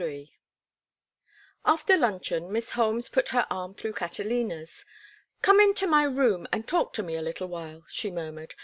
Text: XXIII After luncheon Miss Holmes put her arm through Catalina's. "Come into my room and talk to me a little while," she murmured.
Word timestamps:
XXIII 0.03 0.31
After 1.63 1.95
luncheon 1.95 2.51
Miss 2.51 2.71
Holmes 2.71 3.07
put 3.07 3.27
her 3.27 3.45
arm 3.51 3.75
through 3.75 3.93
Catalina's. 3.93 4.83
"Come 5.43 5.59
into 5.59 5.85
my 5.85 6.05
room 6.05 6.47
and 6.51 6.67
talk 6.67 6.91
to 6.93 7.03
me 7.03 7.15
a 7.15 7.21
little 7.21 7.47
while," 7.49 7.83
she 7.87 8.09
murmured. 8.09 8.55